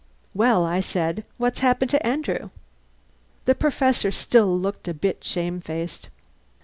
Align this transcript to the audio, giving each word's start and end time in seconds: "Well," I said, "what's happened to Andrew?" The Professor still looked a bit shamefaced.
"Well," 0.33 0.65
I 0.65 0.79
said, 0.79 1.25
"what's 1.37 1.59
happened 1.59 1.91
to 1.91 2.03
Andrew?" 2.03 2.49
The 3.45 3.53
Professor 3.53 4.11
still 4.11 4.57
looked 4.57 4.87
a 4.87 4.95
bit 4.95 5.23
shamefaced. 5.23 6.09